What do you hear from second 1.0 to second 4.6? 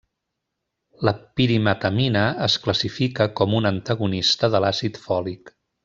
La pirimetamina es classifica com un antagonista